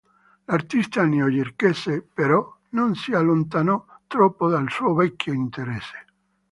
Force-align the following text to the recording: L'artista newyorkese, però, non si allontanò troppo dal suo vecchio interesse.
L'artista 0.51 1.03
newyorkese, 1.05 2.01
però, 2.01 2.41
non 2.69 2.95
si 2.95 3.11
allontanò 3.11 3.85
troppo 4.07 4.49
dal 4.49 4.67
suo 4.71 4.95
vecchio 4.95 5.31
interesse. 5.31 6.05